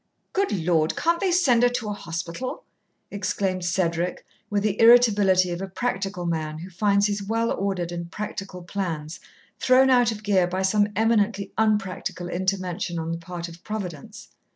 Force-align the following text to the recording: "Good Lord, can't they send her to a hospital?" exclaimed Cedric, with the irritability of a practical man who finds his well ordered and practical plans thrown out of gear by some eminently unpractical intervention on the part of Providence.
"Good 0.33 0.51
Lord, 0.51 0.95
can't 0.95 1.19
they 1.19 1.31
send 1.31 1.61
her 1.61 1.69
to 1.69 1.89
a 1.89 1.93
hospital?" 1.93 2.63
exclaimed 3.11 3.63
Cedric, 3.63 4.25
with 4.49 4.63
the 4.63 4.81
irritability 4.81 5.51
of 5.51 5.61
a 5.61 5.67
practical 5.69 6.25
man 6.25 6.57
who 6.57 6.71
finds 6.71 7.05
his 7.05 7.21
well 7.21 7.51
ordered 7.51 7.91
and 7.91 8.09
practical 8.09 8.63
plans 8.63 9.19
thrown 9.59 9.91
out 9.91 10.11
of 10.11 10.23
gear 10.23 10.47
by 10.47 10.63
some 10.63 10.87
eminently 10.95 11.53
unpractical 11.55 12.29
intervention 12.29 12.97
on 12.97 13.11
the 13.11 13.19
part 13.19 13.47
of 13.47 13.63
Providence. 13.63 14.29